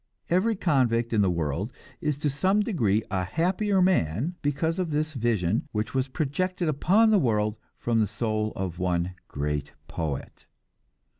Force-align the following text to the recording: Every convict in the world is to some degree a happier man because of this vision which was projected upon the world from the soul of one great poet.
Every 0.31 0.55
convict 0.55 1.13
in 1.13 1.21
the 1.21 1.29
world 1.29 1.71
is 2.01 2.17
to 2.17 2.29
some 2.31 2.61
degree 2.61 3.03
a 3.11 3.23
happier 3.23 3.83
man 3.83 4.33
because 4.41 4.79
of 4.79 4.89
this 4.89 5.13
vision 5.13 5.67
which 5.73 5.93
was 5.93 6.07
projected 6.07 6.67
upon 6.67 7.11
the 7.11 7.19
world 7.19 7.55
from 7.77 7.99
the 7.99 8.07
soul 8.07 8.51
of 8.55 8.79
one 8.79 9.13
great 9.27 9.73
poet. 9.87 10.47